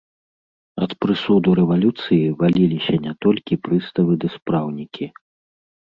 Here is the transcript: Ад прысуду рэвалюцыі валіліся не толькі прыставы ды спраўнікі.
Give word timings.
Ад 0.85 0.91
прысуду 1.05 1.49
рэвалюцыі 1.59 2.33
валіліся 2.41 2.95
не 3.07 3.13
толькі 3.29 3.61
прыставы 3.69 4.13
ды 4.25 4.37
спраўнікі. 4.41 5.05